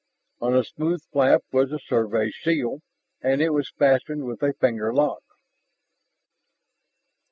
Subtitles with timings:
[0.39, 2.79] On the smooth flap was the Survey seal,
[3.21, 5.21] and it was fastened with a finger lock.